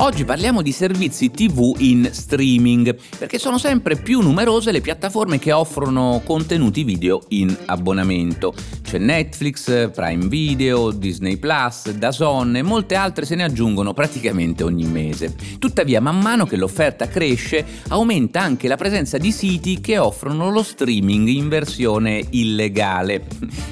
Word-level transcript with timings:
Oggi 0.00 0.24
parliamo 0.24 0.62
di 0.62 0.70
servizi 0.70 1.28
TV 1.28 1.74
in 1.78 2.08
streaming, 2.12 2.96
perché 3.18 3.36
sono 3.36 3.58
sempre 3.58 3.96
più 3.96 4.20
numerose 4.20 4.70
le 4.70 4.80
piattaforme 4.80 5.40
che 5.40 5.50
offrono 5.50 6.22
contenuti 6.24 6.84
video 6.84 7.22
in 7.30 7.54
abbonamento. 7.64 8.54
C'è 8.80 8.98
Netflix, 8.98 9.90
Prime 9.90 10.28
Video, 10.28 10.92
Disney 10.92 11.36
Plus, 11.36 11.90
DAZN 11.90 12.56
e 12.56 12.62
molte 12.62 12.94
altre 12.94 13.26
se 13.26 13.34
ne 13.34 13.42
aggiungono 13.42 13.92
praticamente 13.92 14.62
ogni 14.62 14.86
mese. 14.86 15.34
Tuttavia, 15.58 16.00
man 16.00 16.20
mano 16.20 16.46
che 16.46 16.56
l'offerta 16.56 17.08
cresce, 17.08 17.66
aumenta 17.88 18.40
anche 18.40 18.68
la 18.68 18.76
presenza 18.76 19.18
di 19.18 19.32
siti 19.32 19.80
che 19.80 19.98
offrono 19.98 20.48
lo 20.50 20.62
streaming 20.62 21.26
in 21.26 21.48
versione 21.48 22.24
illegale. 22.30 23.26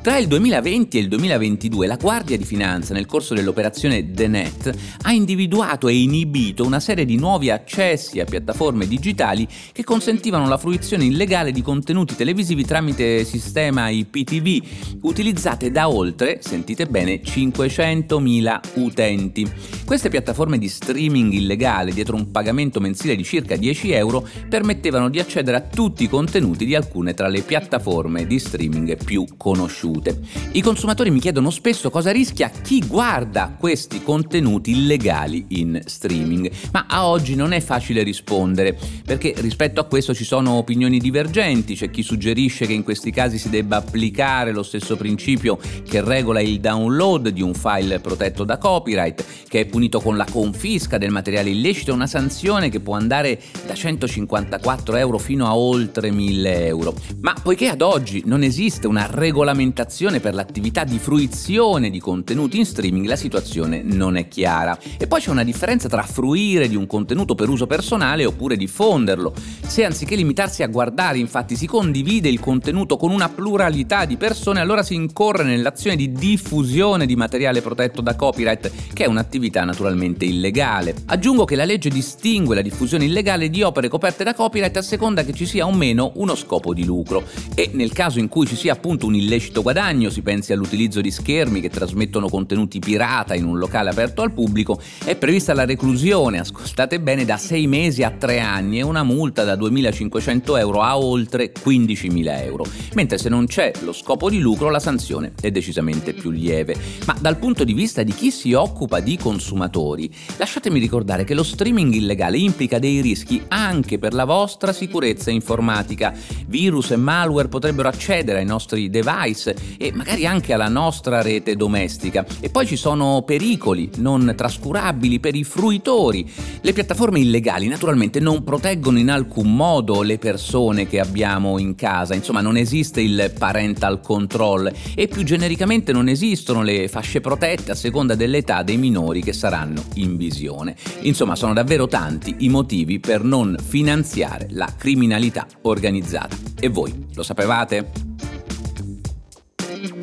Tra 0.00 0.16
il 0.18 0.28
2020 0.28 0.96
e 0.96 1.00
il 1.00 1.08
2022 1.08 1.86
la 1.86 1.96
Guardia 1.96 2.36
di 2.36 2.44
Finanza, 2.44 2.94
nel 2.94 3.06
corso 3.06 3.34
dell'operazione 3.34 4.12
The 4.12 4.28
Net, 4.28 4.74
ha 5.02 5.12
individuato 5.12 5.88
e 5.88 5.94
inibito 6.12 6.64
una 6.64 6.78
serie 6.78 7.06
di 7.06 7.16
nuovi 7.16 7.48
accessi 7.48 8.20
a 8.20 8.26
piattaforme 8.26 8.86
digitali 8.86 9.48
che 9.72 9.82
consentivano 9.82 10.46
la 10.46 10.58
fruizione 10.58 11.06
illegale 11.06 11.52
di 11.52 11.62
contenuti 11.62 12.14
televisivi 12.14 12.64
tramite 12.66 13.24
sistema 13.24 13.88
IPTV, 13.88 14.98
utilizzate 15.02 15.70
da 15.70 15.88
oltre, 15.88 16.40
sentite 16.42 16.86
bene, 16.86 17.22
500.000 17.22 18.60
utenti. 18.74 19.50
Queste 19.86 20.10
piattaforme 20.10 20.58
di 20.58 20.68
streaming 20.68 21.32
illegale, 21.32 21.92
dietro 21.92 22.16
un 22.16 22.30
pagamento 22.30 22.78
mensile 22.78 23.16
di 23.16 23.24
circa 23.24 23.56
10 23.56 23.92
euro, 23.92 24.28
permettevano 24.48 25.08
di 25.08 25.18
accedere 25.18 25.56
a 25.56 25.60
tutti 25.60 26.04
i 26.04 26.08
contenuti 26.08 26.66
di 26.66 26.74
alcune 26.74 27.14
tra 27.14 27.28
le 27.28 27.40
piattaforme 27.40 28.26
di 28.26 28.38
streaming 28.38 29.02
più 29.02 29.24
conosciute. 29.38 30.20
I 30.52 30.60
consumatori 30.60 31.10
mi 31.10 31.20
chiedono 31.20 31.48
spesso 31.50 31.90
cosa 31.90 32.10
rischia 32.10 32.50
chi 32.50 32.84
guarda 32.86 33.56
questi 33.58 34.02
contenuti 34.02 34.72
illegali 34.72 35.46
in 35.48 35.80
streaming 35.84 36.00
streaming, 36.02 36.50
ma 36.72 36.86
a 36.88 37.06
oggi 37.06 37.36
non 37.36 37.52
è 37.52 37.60
facile 37.60 38.02
rispondere, 38.02 38.76
perché 39.04 39.34
rispetto 39.36 39.80
a 39.80 39.84
questo 39.84 40.12
ci 40.14 40.24
sono 40.24 40.52
opinioni 40.52 40.98
divergenti, 40.98 41.76
c'è 41.76 41.90
chi 41.90 42.02
suggerisce 42.02 42.66
che 42.66 42.72
in 42.72 42.82
questi 42.82 43.12
casi 43.12 43.38
si 43.38 43.50
debba 43.50 43.76
applicare 43.76 44.52
lo 44.52 44.64
stesso 44.64 44.96
principio 44.96 45.58
che 45.88 46.02
regola 46.02 46.40
il 46.40 46.58
download 46.58 47.28
di 47.28 47.42
un 47.42 47.54
file 47.54 48.00
protetto 48.00 48.42
da 48.42 48.58
copyright, 48.58 49.24
che 49.46 49.60
è 49.60 49.66
punito 49.66 50.00
con 50.00 50.16
la 50.16 50.26
confisca 50.28 50.98
del 50.98 51.10
materiale 51.10 51.50
illecito, 51.50 51.92
una 51.92 52.06
sanzione 52.06 52.68
che 52.68 52.80
può 52.80 52.94
andare 52.94 53.40
da 53.64 53.74
154 53.74 54.96
euro 54.96 55.18
fino 55.18 55.46
a 55.46 55.56
oltre 55.56 56.10
1000 56.10 56.66
euro. 56.66 56.94
Ma 57.20 57.34
poiché 57.40 57.68
ad 57.68 57.82
oggi 57.82 58.22
non 58.24 58.42
esiste 58.42 58.86
una 58.86 59.06
regolamentazione 59.08 60.18
per 60.18 60.34
l'attività 60.34 60.84
di 60.84 60.98
fruizione 60.98 61.90
di 61.90 62.00
contenuti 62.00 62.58
in 62.58 62.66
streaming, 62.66 63.06
la 63.06 63.16
situazione 63.16 63.82
non 63.82 64.16
è 64.16 64.26
chiara. 64.26 64.76
E 64.98 65.06
poi 65.06 65.20
c'è 65.20 65.30
una 65.30 65.44
differenza 65.44 65.88
tra 65.92 66.02
fruire 66.04 66.68
di 66.68 66.74
un 66.74 66.86
contenuto 66.86 67.34
per 67.34 67.50
uso 67.50 67.66
personale 67.66 68.24
oppure 68.24 68.56
diffonderlo. 68.56 69.34
Se 69.60 69.84
anziché 69.84 70.16
limitarsi 70.16 70.62
a 70.62 70.66
guardare 70.68 71.18
infatti 71.18 71.54
si 71.54 71.66
condivide 71.66 72.30
il 72.30 72.40
contenuto 72.40 72.96
con 72.96 73.10
una 73.10 73.28
pluralità 73.28 74.06
di 74.06 74.16
persone, 74.16 74.60
allora 74.60 74.82
si 74.82 74.94
incorre 74.94 75.44
nell'azione 75.44 75.96
di 75.96 76.10
diffusione 76.10 77.04
di 77.04 77.14
materiale 77.14 77.60
protetto 77.60 78.00
da 78.00 78.16
copyright, 78.16 78.72
che 78.94 79.04
è 79.04 79.06
un'attività 79.06 79.64
naturalmente 79.64 80.24
illegale. 80.24 80.94
Aggiungo 81.04 81.44
che 81.44 81.56
la 81.56 81.66
legge 81.66 81.90
distingue 81.90 82.54
la 82.54 82.62
diffusione 82.62 83.04
illegale 83.04 83.50
di 83.50 83.60
opere 83.60 83.88
coperte 83.88 84.24
da 84.24 84.32
copyright 84.32 84.78
a 84.78 84.82
seconda 84.82 85.24
che 85.24 85.34
ci 85.34 85.44
sia 85.44 85.66
o 85.66 85.72
meno 85.74 86.12
uno 86.14 86.34
scopo 86.34 86.72
di 86.72 86.86
lucro 86.86 87.24
e 87.54 87.68
nel 87.74 87.92
caso 87.92 88.18
in 88.18 88.28
cui 88.28 88.46
ci 88.46 88.56
sia 88.56 88.72
appunto 88.72 89.04
un 89.04 89.14
illecito 89.14 89.60
guadagno, 89.60 90.08
si 90.08 90.22
pensi 90.22 90.54
all'utilizzo 90.54 91.02
di 91.02 91.10
schermi 91.10 91.60
che 91.60 91.68
trasmettono 91.68 92.30
contenuti 92.30 92.78
pirata 92.78 93.34
in 93.34 93.44
un 93.44 93.58
locale 93.58 93.90
aperto 93.90 94.22
al 94.22 94.32
pubblico, 94.32 94.80
è 95.04 95.16
prevista 95.16 95.52
la 95.52 95.66
reclusione, 95.82 96.38
ascoltate 96.38 97.00
bene, 97.00 97.24
da 97.24 97.36
6 97.36 97.66
mesi 97.66 98.04
a 98.04 98.12
3 98.12 98.38
anni 98.38 98.78
e 98.78 98.82
una 98.82 99.02
multa 99.02 99.42
da 99.42 99.56
2.500 99.56 100.56
euro 100.58 100.80
a 100.80 100.96
oltre 100.96 101.50
15.000 101.52 102.44
euro, 102.44 102.64
mentre 102.94 103.18
se 103.18 103.28
non 103.28 103.46
c'è 103.46 103.72
lo 103.80 103.92
scopo 103.92 104.30
di 104.30 104.38
lucro 104.38 104.70
la 104.70 104.78
sanzione 104.78 105.32
è 105.40 105.50
decisamente 105.50 106.12
più 106.12 106.30
lieve. 106.30 106.76
Ma 107.04 107.16
dal 107.20 107.36
punto 107.36 107.64
di 107.64 107.72
vista 107.72 108.04
di 108.04 108.12
chi 108.12 108.30
si 108.30 108.52
occupa 108.52 109.00
di 109.00 109.16
consumatori, 109.16 110.08
lasciatemi 110.36 110.78
ricordare 110.78 111.24
che 111.24 111.34
lo 111.34 111.42
streaming 111.42 111.92
illegale 111.94 112.38
implica 112.38 112.78
dei 112.78 113.00
rischi 113.00 113.42
anche 113.48 113.98
per 113.98 114.14
la 114.14 114.24
vostra 114.24 114.72
sicurezza 114.72 115.32
informatica. 115.32 116.14
Virus 116.46 116.92
e 116.92 116.96
malware 116.96 117.48
potrebbero 117.48 117.88
accedere 117.88 118.38
ai 118.38 118.46
nostri 118.46 118.88
device 118.88 119.56
e 119.76 119.90
magari 119.92 120.26
anche 120.26 120.52
alla 120.52 120.68
nostra 120.68 121.22
rete 121.22 121.56
domestica. 121.56 122.24
E 122.38 122.50
poi 122.50 122.68
ci 122.68 122.76
sono 122.76 123.22
pericoli 123.26 123.90
non 123.96 124.32
trascurabili 124.36 125.18
per 125.18 125.34
i 125.34 125.42
frutti 125.42 125.61
fruitori. 125.62 126.28
Le 126.60 126.72
piattaforme 126.72 127.20
illegali 127.20 127.68
naturalmente 127.68 128.18
non 128.18 128.42
proteggono 128.42 128.98
in 128.98 129.08
alcun 129.08 129.54
modo 129.54 130.02
le 130.02 130.18
persone 130.18 130.88
che 130.88 130.98
abbiamo 130.98 131.56
in 131.56 131.76
casa, 131.76 132.16
insomma 132.16 132.40
non 132.40 132.56
esiste 132.56 133.00
il 133.00 133.32
parental 133.38 134.00
control 134.00 134.72
e 134.96 135.06
più 135.06 135.22
genericamente 135.22 135.92
non 135.92 136.08
esistono 136.08 136.62
le 136.62 136.88
fasce 136.88 137.20
protette 137.20 137.70
a 137.70 137.76
seconda 137.76 138.16
dell'età 138.16 138.64
dei 138.64 138.76
minori 138.76 139.22
che 139.22 139.32
saranno 139.32 139.84
in 139.94 140.16
visione. 140.16 140.74
Insomma 141.02 141.36
sono 141.36 141.52
davvero 141.52 141.86
tanti 141.86 142.34
i 142.38 142.48
motivi 142.48 142.98
per 142.98 143.22
non 143.22 143.54
finanziare 143.64 144.48
la 144.50 144.68
criminalità 144.76 145.46
organizzata. 145.62 146.36
E 146.58 146.68
voi 146.70 147.06
lo 147.14 147.22
sapevate? 147.22 148.01